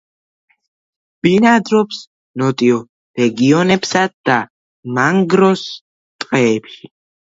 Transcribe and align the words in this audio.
ბინადრობს 1.25 1.99
ნოტიო 2.43 2.79
რეგიონებსა 3.21 4.03
და 4.31 4.39
მანგროს 4.97 5.67
ტყეებში. 6.25 6.95